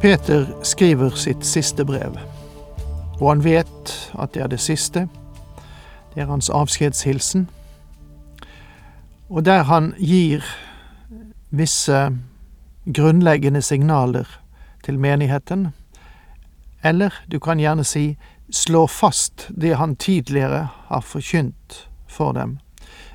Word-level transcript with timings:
Peter 0.00 0.46
skriver 0.62 1.10
sitt 1.10 1.46
siste 1.46 1.84
brev, 1.84 2.14
og 3.20 3.30
han 3.30 3.40
vet 3.44 3.90
at 4.14 4.34
det 4.34 4.42
er 4.42 4.46
det 4.46 4.60
siste. 4.62 5.08
Det 6.14 6.22
er 6.22 6.28
hans 6.30 6.50
avskjedshilsen. 6.54 7.48
Og 9.28 9.44
der 9.44 9.62
han 9.66 9.94
gir 9.98 10.46
visse 11.50 12.12
grunnleggende 12.94 13.62
signaler 13.62 14.40
til 14.84 14.98
menigheten, 14.98 15.68
eller 16.84 17.10
du 17.32 17.38
kan 17.38 17.58
gjerne 17.58 17.84
si 17.84 18.16
slår 18.50 18.86
fast 18.86 19.50
det 19.50 19.76
han 19.76 19.96
tidligere 19.96 20.68
har 20.86 21.00
forkynt 21.00 21.88
for 22.06 22.32
dem, 22.32 22.58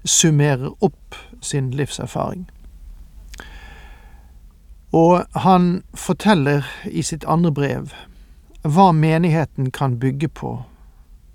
summerer 0.03 0.83
opp 0.83 1.15
sin 1.41 1.71
livserfaring. 1.71 2.49
Og 4.93 5.25
han 5.33 5.83
forteller 5.93 6.65
i 6.85 7.01
sitt 7.01 7.25
andre 7.25 7.51
brev 7.51 7.93
hva 8.63 8.91
menigheten 8.93 9.71
kan 9.73 9.97
bygge 9.99 10.29
på, 10.29 10.51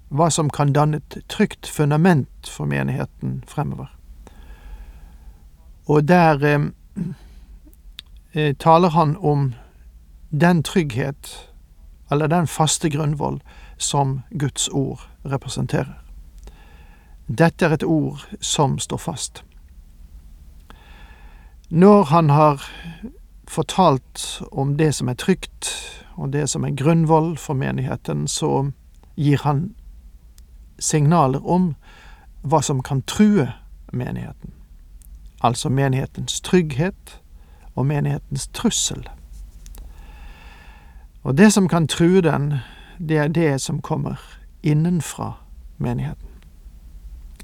hva 0.08 0.28
som 0.30 0.50
kan 0.50 0.72
danne 0.72 1.02
et 1.02 1.18
trygt 1.28 1.66
fundament 1.66 2.48
for 2.48 2.70
menigheten 2.70 3.42
fremover. 3.50 3.90
Og 5.88 6.08
der 6.08 6.44
eh, 6.44 6.68
eh, 8.32 8.54
taler 8.56 8.94
han 8.94 9.16
om 9.16 9.54
den 10.30 10.62
trygghet, 10.62 11.50
eller 12.10 12.26
den 12.26 12.46
faste 12.46 12.90
grunnvoll, 12.90 13.42
som 13.76 14.20
Guds 14.38 14.68
ord 14.68 15.00
representerer. 15.24 15.98
Dette 17.28 17.66
er 17.66 17.74
et 17.76 17.84
ord 17.84 18.24
som 18.40 18.78
står 18.78 18.96
fast. 18.96 19.44
Når 21.68 22.04
han 22.04 22.30
har 22.30 22.62
fortalt 23.50 24.42
om 24.52 24.76
det 24.76 24.94
som 24.94 25.08
er 25.08 25.14
trygt, 25.14 25.70
og 26.16 26.32
det 26.32 26.48
som 26.50 26.64
er 26.64 26.76
grunnvoll 26.76 27.36
for 27.38 27.54
menigheten, 27.54 28.28
så 28.28 28.70
gir 29.16 29.42
han 29.42 29.74
signaler 30.78 31.46
om 31.46 31.74
hva 32.42 32.62
som 32.62 32.82
kan 32.82 33.02
true 33.02 33.48
menigheten. 33.92 34.52
Altså 35.42 35.68
menighetens 35.68 36.40
trygghet 36.40 37.20
og 37.74 37.86
menighetens 37.86 38.48
trussel. 38.48 39.08
Og 41.22 41.38
det 41.38 41.52
som 41.52 41.68
kan 41.68 41.86
true 41.88 42.20
den, 42.20 42.54
det 42.98 43.18
er 43.18 43.28
det 43.28 43.60
som 43.60 43.82
kommer 43.82 44.18
innenfra 44.62 45.32
menigheten. 45.78 46.28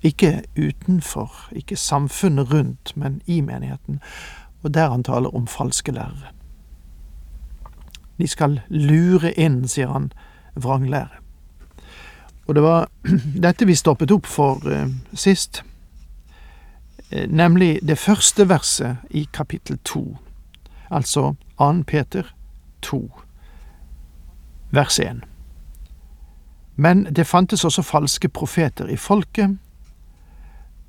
Ikke 0.03 0.43
utenfor, 0.59 1.49
ikke 1.53 1.77
samfunnet 1.77 2.53
rundt, 2.53 2.97
men 2.97 3.23
i 3.27 3.41
menigheten 3.41 4.01
og 4.65 4.75
der 4.75 4.91
han 4.91 5.05
taler 5.05 5.35
om 5.37 5.47
falske 5.47 5.93
lærere. 5.93 6.33
De 8.19 8.29
skal 8.29 8.61
lure 8.71 9.33
inn, 9.33 9.65
sier 9.69 9.91
han, 9.93 10.13
vranglære. 10.55 11.21
Og 12.47 12.55
det 12.55 12.63
var 12.63 12.89
dette 13.47 13.67
vi 13.67 13.75
stoppet 13.75 14.13
opp 14.15 14.27
for 14.27 14.65
eh, 14.71 14.89
sist, 15.13 15.63
eh, 17.11 17.29
nemlig 17.29 17.79
det 17.83 17.99
første 17.99 18.49
verset 18.49 18.97
i 19.11 19.27
kapittel 19.33 19.79
to, 19.85 20.17
altså 20.91 21.35
2. 21.59 21.73
Peter 21.87 22.35
2, 22.83 23.11
vers 24.71 24.99
1. 25.01 25.25
Men 26.77 27.05
det 27.05 27.27
fantes 27.27 27.65
også 27.65 27.83
falske 27.83 28.29
profeter 28.29 28.89
i 28.89 28.97
folket, 28.97 29.59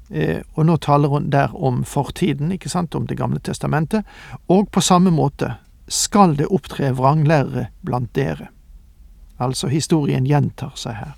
og 0.10 0.66
nå 0.68 0.76
taler 0.78 1.10
hun 1.10 1.32
der 1.34 1.56
om 1.56 1.84
fortiden, 1.84 2.52
ikke 2.54 2.70
sant, 2.70 2.96
om 2.96 3.08
Det 3.08 3.18
gamle 3.18 3.40
testamentet. 3.40 4.06
Og 4.48 4.70
på 4.72 4.82
samme 4.82 5.10
måte 5.12 5.56
skal 5.88 6.36
det 6.38 6.50
opptre 6.54 6.92
vranglærere 6.94 7.70
blant 7.82 8.14
dere. 8.16 8.50
Altså, 9.38 9.68
historien 9.68 10.26
gjentar 10.26 10.76
seg 10.78 10.96
her. 10.96 11.16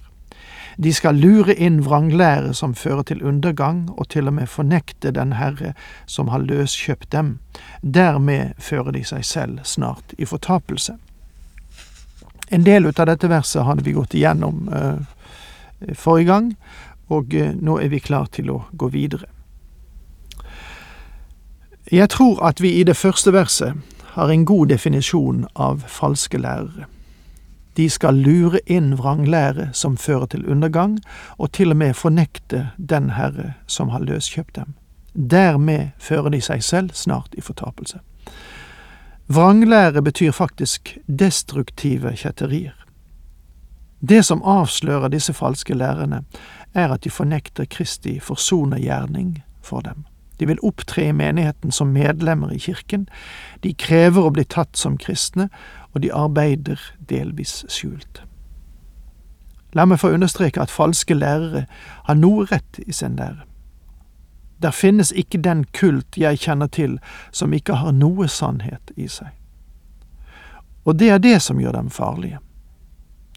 De 0.77 0.93
skal 0.93 1.17
lure 1.17 1.55
inn 1.57 1.79
vranglære 1.81 2.53
som 2.53 2.75
fører 2.77 3.07
til 3.09 3.23
undergang, 3.25 3.87
og 3.97 4.09
til 4.13 4.29
og 4.29 4.35
med 4.37 4.49
fornekte 4.49 5.11
den 5.11 5.33
Herre 5.33 5.73
som 6.05 6.29
har 6.29 6.45
løskjøpt 6.45 7.09
dem. 7.11 7.39
Dermed 7.81 8.53
fører 8.61 8.93
de 8.93 9.01
seg 9.05 9.25
selv 9.25 9.63
snart 9.65 10.13
i 10.17 10.25
fortapelse. 10.25 10.93
En 12.53 12.63
del 12.63 12.85
av 12.85 13.07
dette 13.09 13.29
verset 13.29 13.65
hadde 13.65 13.83
vi 13.83 13.95
gått 13.97 14.13
igjennom 14.13 14.69
uh, 14.69 15.01
forrige 15.97 16.29
gang, 16.29 16.53
og 17.07 17.33
eh, 17.33 17.53
nå 17.55 17.79
er 17.79 17.91
vi 17.93 17.99
klar 17.99 18.27
til 18.31 18.51
å 18.51 18.63
gå 18.71 18.89
videre. 18.93 19.29
Jeg 21.91 22.09
tror 22.11 22.41
at 22.43 22.59
vi 22.61 22.73
i 22.79 22.83
det 22.83 22.97
første 22.99 23.31
verset 23.31 23.73
har 24.17 24.31
en 24.31 24.45
god 24.45 24.67
definisjon 24.67 25.45
av 25.55 25.85
falske 25.87 26.37
lærere. 26.37 26.87
De 27.77 27.85
skal 27.89 28.17
lure 28.17 28.59
inn 28.65 28.95
vranglære 28.97 29.69
som 29.77 29.97
fører 29.97 30.25
til 30.33 30.47
undergang, 30.49 30.97
og 31.37 31.51
til 31.53 31.71
og 31.71 31.77
med 31.77 31.93
fornekte 31.95 32.71
den 32.77 33.11
Herre 33.13 33.53
som 33.67 33.93
har 33.93 34.01
løskjøpt 34.01 34.55
dem. 34.55 34.73
Dermed 35.13 35.93
fører 36.01 36.33
de 36.33 36.41
seg 36.41 36.63
selv 36.63 36.97
snart 36.97 37.37
i 37.37 37.41
fortapelse. 37.41 38.01
Vranglære 39.27 40.01
betyr 40.01 40.31
faktisk 40.31 40.97
destruktive 41.07 42.15
kjetterier. 42.15 42.86
Det 43.99 44.25
som 44.25 44.43
avslører 44.43 45.09
disse 45.09 45.33
falske 45.33 45.73
lærerne, 45.73 46.23
er 46.73 46.93
at 46.93 47.03
de 47.03 47.09
fornekter 47.09 47.65
Kristi 47.65 48.19
forsonergjerning 48.19 49.43
for 49.61 49.81
dem. 49.81 50.05
De 50.39 50.47
vil 50.47 50.59
opptre 50.63 51.07
i 51.07 51.11
menigheten 51.11 51.71
som 51.71 51.87
medlemmer 51.87 52.51
i 52.53 52.57
kirken, 52.57 53.07
de 53.63 53.73
krever 53.73 54.21
å 54.21 54.33
bli 54.33 54.45
tatt 54.45 54.77
som 54.77 54.97
kristne, 54.97 55.49
og 55.93 56.01
de 56.01 56.13
arbeider 56.13 56.81
delvis 57.09 57.63
skjult. 57.73 58.21
La 59.73 59.85
meg 59.85 59.99
få 59.99 60.13
understreke 60.13 60.61
at 60.61 60.71
falske 60.71 61.17
lærere 61.17 61.65
har 62.05 62.15
noe 62.15 62.45
rett 62.51 62.79
i 62.85 62.93
sin 62.93 63.17
lære. 63.17 63.43
Der 64.61 64.71
finnes 64.71 65.11
ikke 65.11 65.41
den 65.41 65.65
kult 65.73 66.17
jeg 66.17 66.39
kjenner 66.41 66.67
til 66.67 66.97
som 67.31 67.53
ikke 67.53 67.81
har 67.81 67.93
noe 67.93 68.29
sannhet 68.29 68.93
i 68.97 69.09
seg. 69.09 69.33
Og 70.85 70.97
det 70.97 71.09
er 71.09 71.21
det 71.21 71.41
som 71.41 71.59
gjør 71.61 71.81
dem 71.81 71.89
farlige 71.93 72.39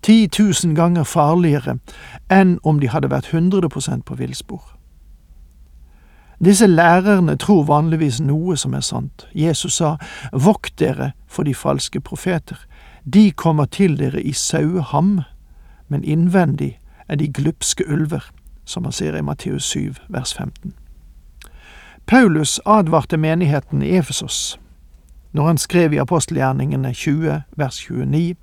ti 0.02 0.28
tusen 0.28 0.74
ganger 0.74 1.04
farligere 1.04 1.78
enn 2.30 2.58
om 2.62 2.80
de 2.80 2.88
hadde 2.88 3.10
vært 3.10 3.32
100% 3.34 4.04
på 4.06 4.14
villspor. 4.14 4.62
Disse 6.44 6.66
lærerne 6.66 7.36
tror 7.36 7.66
vanligvis 7.68 8.20
noe 8.20 8.56
som 8.56 8.74
er 8.74 8.80
sant. 8.80 9.26
Jesus 9.34 9.76
sa, 9.76 9.96
vokt 10.32 10.78
dere 10.80 11.12
for 11.28 11.44
de 11.44 11.54
falske 11.54 12.00
profeter. 12.00 12.56
De 13.04 13.30
kommer 13.32 13.68
til 13.68 13.98
dere 13.98 14.22
i 14.22 14.32
saueham, 14.32 15.20
men 15.88 16.04
innvendig 16.04 16.78
er 17.08 17.20
de 17.20 17.28
glupske 17.28 17.84
ulver, 17.88 18.30
som 18.64 18.82
man 18.82 18.92
ser 18.92 19.16
i 19.16 19.22
Matteus 19.22 19.64
7, 19.64 19.94
vers 20.08 20.32
15. 20.34 20.72
Paulus 22.06 22.60
advarte 22.64 23.16
menigheten 23.16 23.82
i 23.82 23.96
Efesos 23.96 24.58
når 25.32 25.46
han 25.46 25.58
skrev 25.58 25.92
i 25.92 25.96
apostelgjerningene 25.96 26.94
20, 26.94 27.42
vers 27.56 27.76
29, 27.90 28.34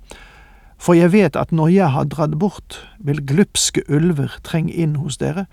for 0.78 0.94
jeg 0.94 1.12
vet 1.12 1.36
at 1.36 1.52
når 1.52 1.68
jeg 1.74 1.90
har 1.90 2.06
dratt 2.06 2.38
bort, 2.38 2.78
vil 2.98 3.24
glupske 3.26 3.82
ulver 3.88 4.38
trenge 4.46 4.72
inn 4.72 4.96
hos 5.02 5.18
dere, 5.18 5.46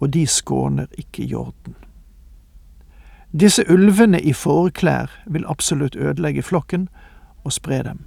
og 0.00 0.14
de 0.14 0.26
skåner 0.26 0.88
ikke 0.98 1.26
hjorten. 1.28 1.76
Disse 3.30 3.62
ulvene 3.70 4.18
i 4.20 4.32
fåreklær 4.32 5.12
vil 5.26 5.46
absolutt 5.46 5.96
ødelegge 5.96 6.42
flokken 6.42 6.88
og 7.44 7.52
spre 7.52 7.82
dem. 7.82 8.00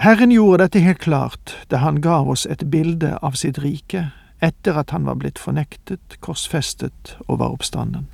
Herren 0.00 0.32
gjorde 0.32 0.64
dette 0.64 0.80
helt 0.80 0.98
klart 0.98 1.54
da 1.70 1.80
han 1.84 2.00
gav 2.00 2.28
oss 2.28 2.46
et 2.46 2.70
bilde 2.72 3.16
av 3.22 3.36
sitt 3.36 3.58
rike 3.60 4.10
etter 4.40 4.78
at 4.80 4.90
han 4.90 5.04
var 5.04 5.18
blitt 5.20 5.38
fornektet, 5.38 6.16
korsfestet 6.24 7.16
og 7.26 7.38
var 7.38 7.52
oppstanden. 7.52 8.08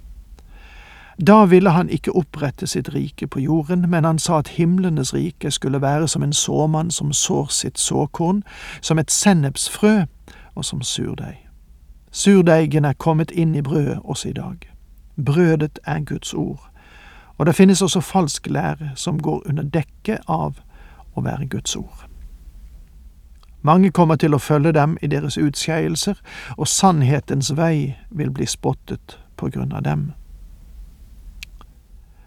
Da 1.18 1.44
ville 1.44 1.70
han 1.70 1.88
ikke 1.88 2.12
opprette 2.12 2.66
sitt 2.66 2.94
rike 2.94 3.26
på 3.26 3.40
jorden, 3.40 3.90
men 3.90 4.04
han 4.04 4.18
sa 4.18 4.38
at 4.38 4.48
himlenes 4.48 5.14
rike 5.14 5.50
skulle 5.50 5.80
være 5.80 6.08
som 6.08 6.22
en 6.22 6.32
såmann 6.32 6.90
som 6.90 7.12
sår 7.12 7.46
sitt 7.46 7.78
såkorn, 7.78 8.42
som 8.80 8.98
et 8.98 9.10
sennepsfrø 9.10 10.04
og 10.54 10.64
som 10.64 10.82
surdeig. 10.82 11.48
Surdeigen 12.10 12.84
er 12.84 12.92
kommet 12.92 13.30
inn 13.30 13.54
i 13.54 13.62
brødet 13.62 13.98
også 14.04 14.28
i 14.28 14.32
dag. 14.32 14.56
Brødet 15.24 15.78
er 15.84 16.00
Guds 16.00 16.34
ord, 16.34 16.70
Og 17.38 17.46
det 17.46 17.54
finnes 17.54 17.82
også 17.82 18.00
falsk 18.00 18.46
lære 18.46 18.90
som 18.94 19.22
går 19.22 19.42
under 19.48 19.62
dekke 19.62 20.18
av 20.28 20.60
å 21.14 21.20
være 21.20 21.46
Guds 21.46 21.76
ord. 21.76 22.06
Mange 23.62 23.90
kommer 23.90 24.16
til 24.16 24.34
å 24.34 24.38
følge 24.38 24.72
dem 24.72 24.96
i 25.02 25.06
deres 25.06 25.36
utskeielser, 25.36 26.14
og 26.56 26.68
sannhetens 26.68 27.56
vei 27.56 27.96
vil 28.10 28.30
bli 28.30 28.46
spottet 28.46 29.18
på 29.36 29.50
grunn 29.50 29.72
av 29.72 29.82
dem. 29.82 30.12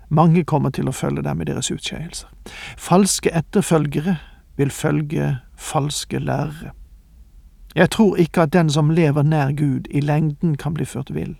Mange 0.10 0.44
kommer 0.44 0.70
til 0.74 0.90
å 0.90 0.96
følge 0.96 1.22
dem 1.22 1.42
i 1.42 1.46
deres 1.46 1.70
utskeielser. 1.72 2.30
Falske 2.78 3.30
etterfølgere 3.36 4.18
vil 4.58 4.72
følge 4.74 5.36
falske 5.58 6.20
lærere. 6.20 6.74
Jeg 7.76 7.90
tror 7.94 8.18
ikke 8.18 8.42
at 8.42 8.54
den 8.54 8.70
som 8.70 8.90
lever 8.90 9.24
nær 9.24 9.52
Gud, 9.52 9.88
i 9.92 10.02
lengden 10.02 10.58
kan 10.58 10.74
bli 10.74 10.86
ført 10.86 11.14
vill. 11.14 11.38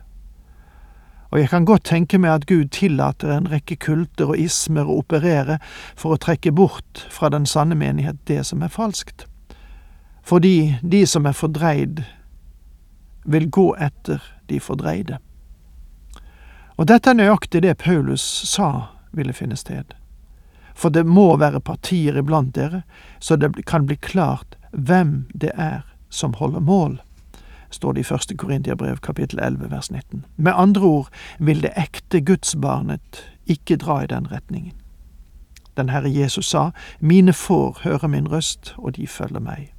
Og 1.32 1.40
jeg 1.40 1.50
kan 1.50 1.66
godt 1.66 1.84
tenke 1.86 2.18
meg 2.18 2.32
at 2.32 2.46
Gud 2.50 2.70
tillater 2.74 3.32
en 3.34 3.50
rekke 3.52 3.76
kulter 3.76 4.32
og 4.34 4.38
ismer 4.42 4.88
å 4.90 5.00
operere 5.02 5.60
for 5.98 6.14
å 6.14 6.22
trekke 6.22 6.54
bort 6.54 7.06
fra 7.14 7.30
den 7.30 7.46
sanne 7.46 7.78
menighet 7.78 8.18
det 8.30 8.44
som 8.50 8.64
er 8.66 8.74
falskt. 8.74 9.28
Fordi 10.26 10.78
de 10.82 11.06
som 11.10 11.26
er 11.26 11.38
fordreid, 11.38 12.04
vil 13.26 13.50
gå 13.50 13.74
etter 13.78 14.24
de 14.50 14.60
fordreide. 14.60 15.20
Og 16.80 16.88
dette 16.88 17.12
er 17.12 17.18
nøyaktig 17.20 17.60
det 17.66 17.76
Paulus 17.82 18.24
sa 18.48 18.96
ville 19.12 19.36
finne 19.36 19.58
sted. 19.60 19.92
For 20.72 20.94
det 20.96 21.04
må 21.04 21.34
være 21.36 21.60
partier 21.60 22.16
iblant 22.16 22.54
dere, 22.56 22.86
så 23.20 23.36
det 23.36 23.66
kan 23.68 23.84
bli 23.90 23.98
klart 24.00 24.56
hvem 24.72 25.26
det 25.36 25.52
er 25.60 25.82
som 26.10 26.38
holder 26.40 26.64
mål, 26.64 27.02
står 27.70 27.94
det 27.94 28.00
i 28.00 28.08
første 28.08 28.38
Korintiabrev 28.38 29.02
kapittel 29.04 29.42
11 29.44 29.72
vers 29.72 29.92
19. 29.92 30.24
Med 30.38 30.54
andre 30.56 30.82
ord 30.82 31.10
vil 31.40 31.60
det 31.62 31.74
ekte 31.76 32.22
gudsbarnet 32.22 33.26
ikke 33.46 33.76
dra 33.76 34.04
i 34.04 34.08
den 34.08 34.32
retningen. 34.32 34.74
Den 35.78 35.90
Herre 35.90 36.10
Jesus 36.12 36.48
sa, 36.50 36.70
Mine 37.00 37.34
får 37.34 37.84
høre 37.84 38.08
min 38.08 38.32
røst, 38.32 38.74
og 38.78 38.96
de 38.96 39.08
følger 39.08 39.40
meg. 39.40 39.74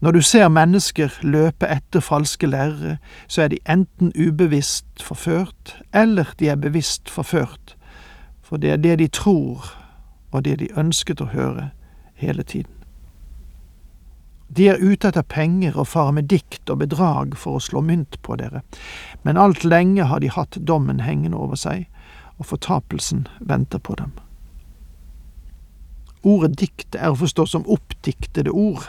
Når 0.00 0.12
du 0.12 0.22
ser 0.22 0.48
mennesker 0.48 1.10
løpe 1.22 1.66
etter 1.66 2.00
falske 2.00 2.46
lærere, 2.46 2.98
så 3.26 3.42
er 3.42 3.48
de 3.48 3.58
enten 3.66 4.12
ubevisst 4.14 5.02
forført, 5.02 5.82
eller 5.94 6.24
de 6.38 6.48
er 6.48 6.56
bevisst 6.56 7.10
forført, 7.10 7.76
for 8.42 8.56
det 8.56 8.70
er 8.70 8.76
det 8.76 8.98
de 8.98 9.08
tror, 9.08 9.64
og 10.30 10.44
det 10.44 10.58
de 10.58 10.68
ønsket 10.78 11.20
å 11.20 11.32
høre 11.32 11.70
hele 12.14 12.42
tiden. 12.42 12.70
De 14.56 14.68
er 14.68 14.78
ute 14.80 15.10
etter 15.10 15.26
penger 15.26 15.76
og 15.76 15.90
farer 15.90 16.14
med 16.14 16.28
dikt 16.30 16.70
og 16.70 16.78
bedrag 16.78 17.34
for 17.36 17.58
å 17.58 17.62
slå 17.62 17.82
mynt 17.84 18.20
på 18.22 18.38
dere, 18.38 18.62
men 19.26 19.36
alt 19.36 19.64
lenge 19.64 20.06
har 20.06 20.22
de 20.22 20.30
hatt 20.30 20.60
dommen 20.62 21.02
hengende 21.04 21.36
over 21.36 21.58
seg, 21.58 21.88
og 22.38 22.46
fortapelsen 22.46 23.26
venter 23.40 23.82
på 23.82 23.98
dem. 23.98 24.14
Ordet 26.22 26.54
dikt 26.60 26.94
er 26.94 27.10
å 27.10 27.18
forstå 27.18 27.46
som 27.50 27.66
oppdiktede 27.66 28.54
ord, 28.54 28.88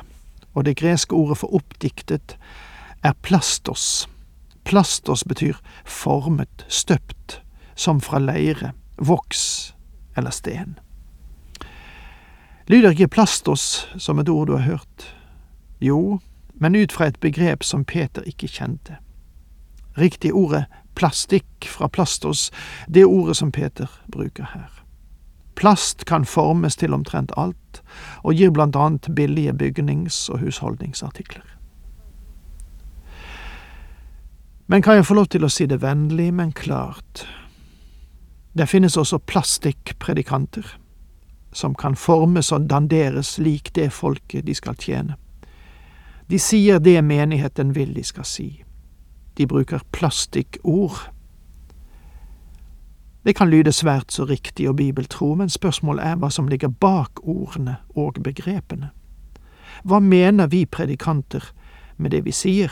og 0.60 0.66
det 0.68 0.76
greske 0.78 1.16
ordet 1.16 1.38
for 1.40 1.56
oppdiktet 1.56 2.36
er 3.04 3.16
plastos. 3.24 4.10
Plastos 4.68 5.24
betyr 5.24 5.56
formet, 5.86 6.66
støpt, 6.68 7.42
som 7.76 8.02
fra 8.04 8.20
leire, 8.20 8.74
voks 8.98 9.74
eller 10.18 10.36
sten. 10.36 10.76
Lyder 12.68 12.92
ikke 12.92 13.08
plastos 13.08 13.88
som 13.98 14.20
et 14.20 14.30
ord 14.30 14.48
du 14.48 14.58
har 14.58 14.68
hørt? 14.68 15.16
Jo, 15.82 16.20
men 16.54 16.76
ut 16.76 16.92
fra 16.92 17.08
et 17.08 17.20
begrep 17.20 17.64
som 17.64 17.86
Peter 17.86 18.22
ikke 18.28 18.52
kjente. 18.52 19.00
Riktig 19.98 20.34
ordet 20.34 20.66
plastikk 20.96 21.66
fra 21.72 21.88
plastos, 21.88 22.52
det 22.88 23.06
ordet 23.08 23.38
som 23.40 23.52
Peter 23.52 23.88
bruker 24.12 24.52
her. 24.54 24.79
Plast 25.60 26.06
kan 26.06 26.26
formes 26.26 26.76
til 26.80 26.94
omtrent 26.96 27.34
alt, 27.38 27.82
og 28.24 28.34
gir 28.40 28.52
blant 28.56 28.78
annet 28.80 29.10
billige 29.16 29.54
bygnings- 29.54 30.30
og 30.32 30.40
husholdningsartikler. 30.40 31.44
Men 34.68 34.82
kan 34.82 34.96
jeg 34.96 35.06
få 35.06 35.18
lov 35.18 35.26
til 35.34 35.44
å 35.44 35.50
si 35.52 35.66
det 35.66 35.82
vennlig, 35.82 36.30
men 36.34 36.54
klart? 36.56 37.26
Det 38.54 38.70
finnes 38.70 38.98
også 38.98 39.18
plastikkpredikanter, 39.18 40.78
som 41.52 41.76
kan 41.76 41.96
formes 41.96 42.52
og 42.56 42.70
danderes 42.70 43.38
lik 43.42 43.74
det 43.76 43.90
folket 43.92 44.46
de 44.46 44.56
skal 44.56 44.78
tjene. 44.80 45.18
De 46.30 46.40
sier 46.40 46.80
det 46.80 47.02
menigheten 47.04 47.76
vil 47.76 47.96
de 47.96 48.04
skal 48.06 48.26
si. 48.26 48.64
De 49.38 49.48
bruker 49.48 49.82
plastikkord. 49.92 51.10
Det 53.26 53.36
kan 53.36 53.50
lyde 53.50 53.72
svært 53.72 54.14
så 54.14 54.24
riktig 54.26 54.70
og 54.70 54.76
bibeltro, 54.76 55.34
men 55.36 55.50
spørsmålet 55.50 56.06
er 56.06 56.16
hva 56.16 56.30
som 56.32 56.48
ligger 56.48 56.72
bak 56.72 57.20
ordene 57.24 57.76
og 57.96 58.22
begrepene. 58.24 58.90
Hva 59.84 60.00
mener 60.00 60.48
vi 60.48 60.66
predikanter 60.66 61.52
med 61.98 62.12
det 62.12 62.26
vi 62.26 62.32
sier? 62.32 62.72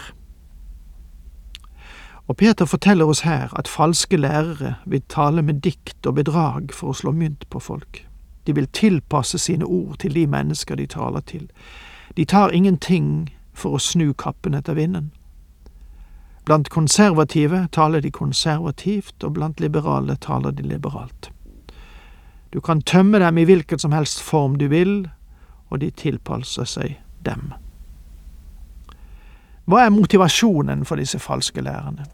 Og 2.27 2.37
Peter 2.37 2.65
forteller 2.65 3.05
oss 3.05 3.19
her 3.19 3.53
at 3.59 3.67
falske 3.67 4.17
lærere 4.17 4.75
vil 4.85 5.01
tale 5.09 5.41
med 5.41 5.61
dikt 5.63 6.07
og 6.07 6.15
bedrag 6.15 6.73
for 6.75 6.91
å 6.91 6.97
slå 6.99 7.11
mynt 7.11 7.47
på 7.49 7.59
folk. 7.59 8.03
De 8.47 8.55
vil 8.55 8.67
tilpasse 8.67 9.37
sine 9.37 9.65
ord 9.65 9.97
til 9.99 10.15
de 10.15 10.27
mennesker 10.27 10.75
de 10.75 10.87
taler 10.87 11.19
til. 11.19 11.47
De 12.17 12.25
tar 12.25 12.51
ingenting 12.55 13.29
for 13.53 13.75
å 13.75 13.79
snu 13.83 14.13
kappen 14.13 14.55
etter 14.55 14.75
vinden. 14.75 15.11
Blant 16.47 16.69
konservative 16.71 17.65
taler 17.75 17.99
de 17.99 18.11
konservativt, 18.11 19.23
og 19.23 19.33
blant 19.33 19.59
liberale 19.59 20.15
taler 20.15 20.51
de 20.55 20.63
liberalt. 20.63 21.31
Du 22.53 22.61
kan 22.63 22.81
tømme 22.81 23.19
dem 23.19 23.37
i 23.37 23.43
hvilken 23.43 23.79
som 23.79 23.91
helst 23.91 24.21
form 24.23 24.55
du 24.55 24.67
vil, 24.71 25.09
og 25.69 25.81
de 25.81 25.89
tilpasser 25.91 26.63
seg 26.63 26.93
dem. 27.25 27.51
Hva 29.67 29.81
er 29.83 29.91
motivasjonen 29.91 30.85
for 30.87 30.95
disse 30.95 31.19
falske 31.19 31.61
lærerne? 31.61 32.05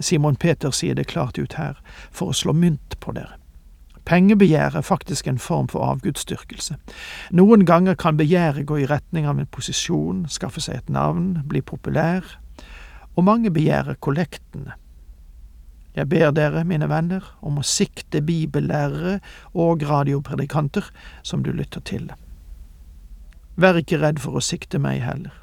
Simon 0.00 0.36
Peter 0.36 0.70
sier 0.70 0.94
det 0.94 1.08
klart 1.08 1.38
ut 1.38 1.56
her, 1.56 1.78
for 2.12 2.28
å 2.28 2.36
slå 2.36 2.52
mynt 2.52 2.98
på 3.00 3.14
dere. 3.16 3.38
Pengebegjær 4.04 4.76
er 4.76 4.84
faktisk 4.84 5.26
en 5.28 5.40
form 5.40 5.70
for 5.72 5.84
avgudsdyrkelse. 5.84 6.76
Noen 7.32 7.64
ganger 7.64 7.96
kan 7.96 8.20
begjæret 8.20 8.68
gå 8.68 8.82
i 8.82 8.86
retning 8.88 9.24
av 9.28 9.40
en 9.40 9.48
posisjon, 9.48 10.26
skaffe 10.28 10.60
seg 10.60 10.76
et 10.76 10.92
navn, 10.92 11.38
bli 11.48 11.64
populær, 11.64 12.36
og 13.18 13.26
mange 13.26 13.50
begjærer 13.50 13.98
kollektene. 13.98 14.76
Jeg 15.98 16.06
ber 16.08 16.30
dere, 16.30 16.62
mine 16.62 16.86
venner, 16.86 17.24
om 17.42 17.58
å 17.58 17.66
sikte 17.66 18.22
bibellærere 18.22 19.18
og 19.58 19.82
radiopredikanter 19.82 20.86
som 21.26 21.42
du 21.42 21.50
lytter 21.50 21.82
til. 21.82 22.06
Vær 23.58 23.80
ikke 23.82 23.98
redd 23.98 24.22
for 24.22 24.38
å 24.38 24.44
sikte 24.44 24.78
meg 24.78 25.02
heller. 25.02 25.34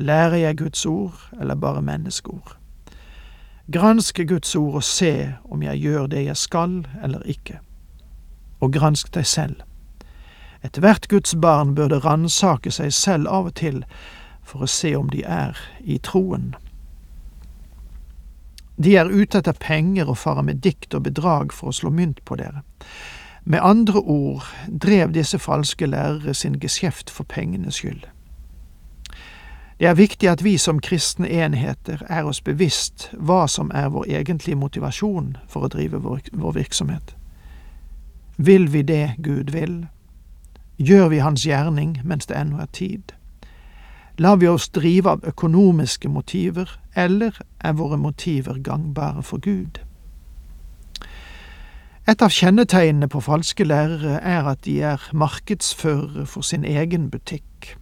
Lærer 0.00 0.40
jeg 0.40 0.62
Guds 0.62 0.86
ord, 0.88 1.20
eller 1.36 1.60
bare 1.60 1.84
menneskeord? 1.84 2.56
Gransk 3.70 4.24
Guds 4.26 4.56
ord 4.56 4.80
og 4.80 4.86
se 4.88 5.34
om 5.44 5.60
jeg 5.62 5.84
gjør 5.84 6.08
det 6.14 6.24
jeg 6.24 6.40
skal 6.40 6.80
eller 7.04 7.26
ikke 7.28 7.60
og 8.60 8.72
gransk 8.72 9.12
deg 9.14 9.26
selv. 9.26 9.60
Ethvert 10.62 11.08
Guds 11.08 11.34
barn 11.40 11.74
burde 11.74 12.02
ransake 12.04 12.72
seg 12.72 12.92
selv 12.92 13.28
av 13.28 13.48
og 13.48 13.54
til 13.60 13.84
for 14.44 14.64
å 14.64 14.68
se 14.68 14.92
om 14.96 15.08
de 15.12 15.22
er 15.24 15.56
i 15.80 15.96
troen. 16.04 16.52
De 18.82 18.96
er 18.96 19.10
ute 19.10 19.38
etter 19.38 19.52
penger 19.52 20.08
og 20.08 20.18
farer 20.18 20.42
med 20.42 20.62
dikt 20.64 20.94
og 20.94 21.04
bedrag 21.04 21.52
for 21.52 21.68
å 21.68 21.76
slå 21.76 21.90
mynt 21.92 22.22
på 22.24 22.38
dere. 22.40 22.62
Med 23.44 23.60
andre 23.62 24.00
ord 24.00 24.46
drev 24.66 25.12
disse 25.12 25.38
falske 25.38 25.86
lærere 25.86 26.34
sin 26.34 26.56
geskjeft 26.60 27.10
for 27.10 27.28
pengenes 27.28 27.80
skyld. 27.80 28.06
Det 29.80 29.88
er 29.88 29.96
viktig 29.96 30.28
at 30.28 30.44
vi 30.44 30.58
som 30.60 30.80
kristne 30.80 31.28
enheter 31.28 32.02
er 32.08 32.26
oss 32.28 32.40
bevisst 32.44 33.08
hva 33.16 33.46
som 33.48 33.70
er 33.74 33.88
vår 33.88 34.10
egentlige 34.12 34.60
motivasjon 34.60 35.36
for 35.48 35.64
å 35.64 35.72
drive 35.72 36.02
vår, 36.04 36.20
vår 36.32 36.52
virksomhet. 36.52 37.14
Vil 38.36 38.68
vi 38.72 38.82
det 38.82 39.14
Gud 39.24 39.52
vil? 39.56 39.86
Gjør 40.76 41.08
vi 41.08 41.24
Hans 41.24 41.46
gjerning 41.46 41.98
mens 42.04 42.28
det 42.28 42.36
ennå 42.36 42.60
er 42.60 42.68
tid? 42.72 43.12
Lar 44.20 44.36
vi 44.36 44.48
oss 44.48 44.68
drive 44.68 45.08
av 45.10 45.22
økonomiske 45.24 46.08
motiver, 46.08 46.68
eller 46.94 47.38
er 47.64 47.72
våre 47.72 47.96
motiver 47.96 48.58
gangbare 48.60 49.22
for 49.22 49.40
Gud? 49.40 49.80
Et 52.08 52.22
av 52.22 52.28
kjennetegnene 52.28 53.08
på 53.08 53.22
falske 53.24 53.64
lærere 53.64 54.18
er 54.20 54.44
at 54.44 54.60
de 54.64 54.74
er 54.84 55.08
markedsførere 55.16 56.26
for 56.26 56.44
sin 56.44 56.68
egen 56.68 57.08
butikk. 57.10 57.78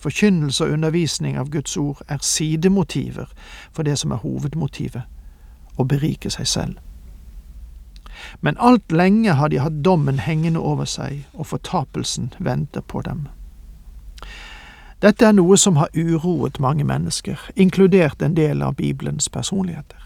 Forkynnelse 0.00 0.64
og 0.64 0.72
undervisning 0.78 1.36
av 1.36 1.52
Guds 1.52 1.76
ord 1.76 2.00
er 2.08 2.24
sidemotiver 2.24 3.28
for 3.72 3.82
det 3.82 3.98
som 4.00 4.16
er 4.16 4.24
hovedmotivet 4.24 5.04
å 5.76 5.84
berike 5.84 6.32
seg 6.32 6.48
selv. 6.48 6.76
Men 8.40 8.56
alt 8.56 8.92
lenge 8.92 9.36
har 9.36 9.52
de 9.52 9.60
hatt 9.60 9.84
dommen 9.84 10.24
hengende 10.24 10.60
over 10.60 10.88
seg, 10.88 11.26
og 11.34 11.52
fortapelsen 11.52 12.32
venter 12.38 12.80
på 12.80 13.04
dem. 13.04 13.26
Dette 15.04 15.26
er 15.28 15.34
noe 15.36 15.58
som 15.60 15.76
har 15.76 15.92
uroet 15.92 16.58
mange 16.58 16.84
mennesker, 16.84 17.40
inkludert 17.54 18.22
en 18.22 18.36
del 18.36 18.62
av 18.62 18.78
Bibelens 18.78 19.28
personligheter. 19.28 20.00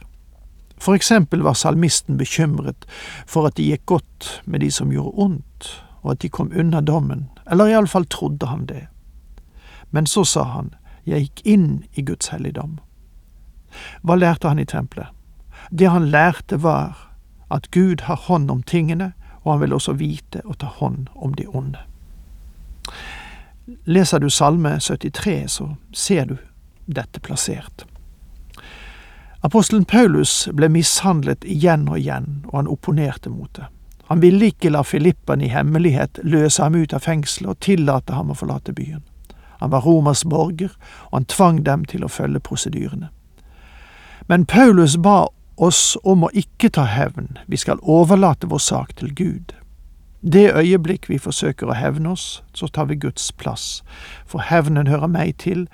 For 0.80 0.96
eksempel 0.96 1.42
var 1.42 1.54
salmisten 1.54 2.16
bekymret 2.18 2.86
for 3.26 3.46
at 3.46 3.54
det 3.56 3.68
gikk 3.68 3.84
godt 3.86 4.30
med 4.44 4.64
de 4.64 4.70
som 4.70 4.90
gjorde 4.90 5.14
ondt, 5.14 5.68
og 6.02 6.14
at 6.14 6.22
de 6.24 6.30
kom 6.32 6.50
unna 6.56 6.80
dommen, 6.80 7.28
eller 7.46 7.70
iallfall 7.70 8.06
trodde 8.10 8.48
han 8.50 8.64
det. 8.66 8.86
Men 9.90 10.06
så 10.06 10.24
sa 10.24 10.44
han, 10.56 10.74
jeg 11.04 11.28
gikk 11.28 11.44
inn 11.44 11.68
i 11.94 12.02
Guds 12.02 12.32
helligdom. 12.34 12.78
Hva 14.02 14.16
lærte 14.18 14.48
han 14.48 14.58
i 14.58 14.66
tempelet? 14.66 15.12
Det 15.70 15.86
han 15.92 16.10
lærte 16.10 16.62
var 16.62 16.96
at 17.50 17.70
Gud 17.70 18.08
har 18.08 18.26
hånd 18.26 18.50
om 18.50 18.62
tingene, 18.62 19.12
og 19.42 19.52
han 19.52 19.62
vil 19.62 19.76
også 19.76 19.94
vite 20.00 20.42
å 20.44 20.56
ta 20.58 20.66
hånd 20.80 21.08
om 21.14 21.34
de 21.34 21.46
onde. 21.46 21.78
Leser 23.84 24.20
du 24.20 24.30
Salme 24.30 24.78
73, 24.80 25.48
så 25.48 25.76
ser 25.92 26.24
du 26.26 26.36
dette 26.86 27.20
plassert. 27.20 27.84
Apostelen 29.40 29.84
Paulus 29.84 30.48
ble 30.52 30.68
mishandlet 30.68 31.44
igjen 31.48 31.86
og 31.88 31.98
igjen, 31.98 32.42
og 32.50 32.58
han 32.58 32.68
opponerte 32.68 33.30
mot 33.32 33.52
det. 33.56 33.68
Han 34.10 34.20
ville 34.20 34.50
ikke 34.50 34.72
la 34.74 34.82
Filippen 34.82 35.40
i 35.40 35.48
hemmelighet 35.48 36.18
løse 36.26 36.62
ham 36.62 36.74
ut 36.74 36.92
av 36.92 37.04
fengselet 37.06 37.52
og 37.54 37.60
tillate 37.62 38.16
ham 38.16 38.32
å 38.32 38.36
forlate 38.36 38.74
byen. 38.76 39.04
Han 39.60 39.70
var 39.70 39.84
Romers 39.86 40.24
borger, 40.24 40.72
og 41.10 41.20
han 41.20 41.28
tvang 41.30 41.62
dem 41.64 41.84
til 41.84 42.04
å 42.04 42.10
følge 42.10 42.40
prosedyrene. 42.40 43.08
Men 44.28 44.46
Paulus 44.46 44.96
ba 44.96 45.28
oss 45.56 45.96
om 46.04 46.24
å 46.24 46.32
ikke 46.36 46.72
ta 46.74 46.84
hevn, 46.88 47.38
vi 47.46 47.56
skal 47.60 47.80
overlate 47.82 48.48
vår 48.50 48.62
sak 48.64 48.96
til 48.96 49.14
Gud. 49.14 49.54
Det 50.22 50.52
øyeblikk 50.52 51.08
vi 51.08 51.16
forsøker 51.18 51.70
å 51.70 51.74
hevne 51.78 52.10
oss, 52.12 52.42
så 52.52 52.66
tar 52.68 52.90
vi 52.90 52.98
Guds 53.00 53.32
plass, 53.32 53.80
for 54.28 54.44
hevnen 54.44 54.86
hører 54.86 55.08
meg 55.08 55.38
til, 55.40 55.64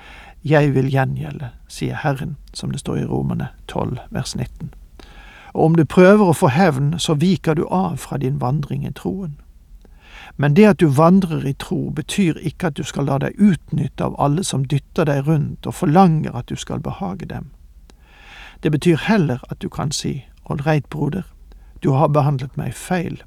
jeg 0.45 0.75
vil 0.75 0.87
gjengjelde, 0.87 1.49
sier 1.69 1.99
Herren, 1.99 2.37
som 2.55 2.71
det 2.71 2.81
står 2.81 3.01
i 3.01 3.09
Romerne 3.11 3.49
12 3.67 3.99
vers 4.15 4.37
19. 4.37 4.71
Og 5.55 5.65
om 5.65 5.75
du 5.75 5.85
prøver 5.85 6.31
å 6.31 6.37
få 6.37 6.53
hevn, 6.55 6.95
så 6.99 7.19
viker 7.19 7.59
du 7.59 7.65
av 7.67 7.97
fra 7.99 8.21
din 8.23 8.39
vandring 8.41 8.87
i 8.87 8.95
troen. 8.95 9.35
Men 10.37 10.55
det 10.55 10.67
at 10.67 10.81
du 10.81 10.87
vandrer 10.87 11.43
i 11.47 11.53
tro, 11.53 11.91
betyr 11.91 12.39
ikke 12.39 12.71
at 12.71 12.79
du 12.79 12.85
skal 12.87 13.11
la 13.11 13.19
deg 13.19 13.35
utnytte 13.43 14.05
av 14.05 14.15
alle 14.21 14.45
som 14.45 14.65
dytter 14.65 15.11
deg 15.11 15.27
rundt 15.27 15.67
og 15.67 15.75
forlanger 15.75 16.37
at 16.37 16.47
du 16.47 16.57
skal 16.57 16.79
behage 16.81 17.27
dem. 17.27 17.51
Det 18.63 18.71
betyr 18.71 19.09
heller 19.09 19.43
at 19.51 19.59
du 19.59 19.69
kan 19.69 19.91
si, 19.91 20.21
ålreit, 20.45 20.87
broder, 20.87 21.27
du 21.83 21.91
har 21.99 22.15
behandlet 22.15 22.55
meg 22.57 22.75
feil, 22.75 23.19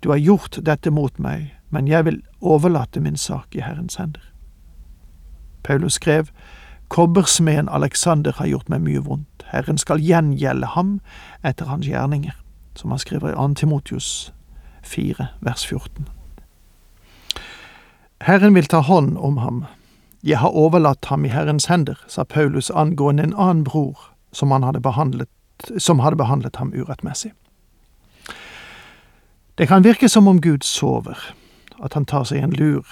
du 0.00 0.08
har 0.10 0.20
gjort 0.20 0.58
dette 0.62 0.90
mot 0.90 1.18
meg, 1.18 1.52
men 1.70 1.88
jeg 1.88 2.04
vil 2.04 2.22
overlate 2.40 3.00
min 3.00 3.16
sak 3.16 3.56
i 3.56 3.64
Herrens 3.64 3.96
hender. 3.96 4.22
Paulus 5.62 5.94
skrev, 5.94 6.28
Kobbersmeden 6.88 7.68
Alexander 7.68 8.32
har 8.36 8.46
gjort 8.46 8.68
meg 8.68 8.82
mye 8.84 9.00
vondt, 9.00 9.44
Herren 9.48 9.78
skal 9.78 10.00
gjengjelde 10.00 10.66
ham 10.74 10.98
etter 11.44 11.68
hans 11.70 11.86
gjerninger, 11.86 12.34
som 12.76 12.90
han 12.90 13.00
skriver 13.00 13.32
i 13.32 13.38
Antimotius 13.38 14.32
4, 14.82 15.26
vers 15.40 15.66
14. 15.66 16.08
Herren 18.22 18.54
vil 18.54 18.66
ta 18.66 18.80
hånd 18.80 19.16
om 19.18 19.36
ham. 19.36 19.64
Jeg 20.22 20.38
har 20.38 20.54
overlatt 20.54 21.04
ham 21.10 21.24
i 21.24 21.32
Herrens 21.32 21.66
hender, 21.66 21.98
sa 22.06 22.24
Paulus 22.24 22.70
angående 22.70 23.22
en 23.22 23.34
annen 23.34 23.64
bror 23.64 23.98
som, 24.32 24.52
hadde 24.52 24.80
behandlet, 24.80 25.28
som 25.78 25.98
hadde 25.98 26.16
behandlet 26.16 26.56
ham 26.56 26.72
urettmessig. 26.74 27.32
Det 29.58 29.68
kan 29.68 29.84
virke 29.84 30.08
som 30.08 30.28
om 30.28 30.40
Gud 30.40 30.62
sover, 30.62 31.18
at 31.84 31.94
han 31.94 32.04
tar 32.04 32.24
seg 32.24 32.40
en 32.40 32.54
lur. 32.56 32.86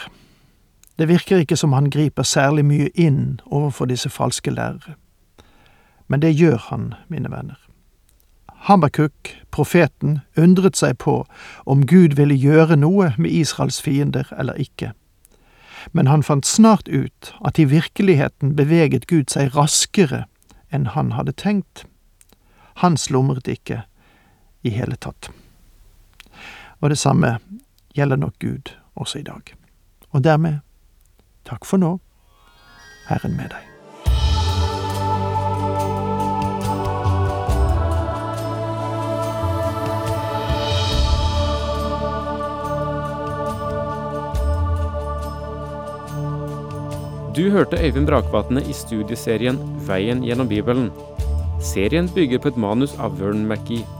Det 0.99 1.09
virker 1.09 1.41
ikke 1.41 1.57
som 1.57 1.73
han 1.73 1.89
griper 1.91 2.23
særlig 2.23 2.65
mye 2.69 2.91
inn 2.95 3.41
overfor 3.47 3.89
disse 3.89 4.11
falske 4.13 4.53
lærere. 4.53 4.95
Men 6.09 6.21
det 6.21 6.35
gjør 6.37 6.59
han, 6.69 6.95
mine 7.09 7.31
venner. 7.31 7.57
Habakuk, 8.69 9.31
profeten, 9.51 10.21
undret 10.37 10.77
seg 10.77 10.99
på 11.01 11.23
om 11.65 11.87
Gud 11.87 12.19
ville 12.21 12.37
gjøre 12.37 12.77
noe 12.77 13.15
med 13.17 13.33
Israels 13.33 13.81
fiender 13.81 14.29
eller 14.37 14.61
ikke. 14.61 14.93
Men 15.93 16.13
han 16.13 16.23
fant 16.23 16.47
snart 16.47 16.89
ut 16.89 17.33
at 17.41 17.59
i 17.59 17.65
virkeligheten 17.65 18.53
beveget 18.57 19.07
Gud 19.07 19.33
seg 19.33 19.57
raskere 19.57 20.27
enn 20.69 20.93
han 20.93 21.17
hadde 21.17 21.33
tenkt. 21.33 21.87
Han 22.85 23.01
slumret 23.01 23.49
ikke 23.49 23.87
i 24.61 24.77
hele 24.77 25.01
tatt. 25.01 25.33
Og 26.81 26.91
det 26.91 26.99
samme 26.99 27.39
gjelder 27.95 28.17
nok 28.17 28.39
Gud 28.41 28.77
også 28.95 29.21
i 29.21 29.27
dag. 29.27 29.55
Og 30.11 30.25
dermed 30.25 30.61
takk 31.45 31.65
for 31.69 31.81
nå, 31.81 31.99
Herren 33.09 33.37
med 33.37 33.53
deg. 33.53 33.67
Du 47.37 47.47
hørte 47.51 47.79
Øyvind 47.79 48.09
Brakvatne 48.09 48.61
i 48.69 48.73
studieserien 48.75 49.57
Veien 49.87 50.25
gjennom 50.27 50.49
Bibelen. 50.49 50.91
Serien 51.63 52.11
bygger 52.15 52.39
på 52.43 52.51
et 52.51 52.59
manus 52.59 52.97
av 52.99 53.21
Vern 53.21 53.47
McGee. 53.47 54.00